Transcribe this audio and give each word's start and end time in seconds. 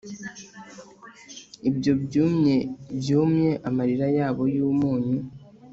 Ibyo 1.69 1.91
byumye 2.03 2.55
byumye 2.97 3.51
amarira 3.67 4.07
yabo 4.17 4.43
yumunyu 4.55 5.19